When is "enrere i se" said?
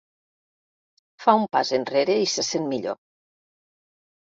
1.79-2.47